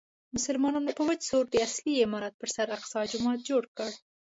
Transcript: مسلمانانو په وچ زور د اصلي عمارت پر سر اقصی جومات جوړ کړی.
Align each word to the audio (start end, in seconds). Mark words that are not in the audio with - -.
مسلمانانو 0.35 0.91
په 0.97 1.03
وچ 1.07 1.21
زور 1.29 1.45
د 1.49 1.55
اصلي 1.67 1.93
عمارت 2.05 2.33
پر 2.37 2.49
سر 2.55 2.67
اقصی 2.77 3.03
جومات 3.11 3.39
جوړ 3.49 3.63
کړی. 3.77 3.93